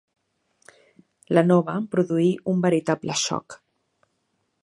[1.37, 3.61] La nova em produí un veritable xoc